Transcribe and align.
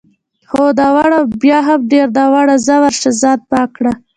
هو، 0.51 0.63
ناوړه 0.79 1.17
او 1.21 1.25
بیا 1.41 1.57
هم 1.67 1.79
ډېر 1.91 2.07
ناوړه، 2.17 2.55
ځه 2.65 2.75
ورشه 2.83 3.09
ځان 3.21 3.39
پاک 3.49 3.69
کړه. 3.77 3.93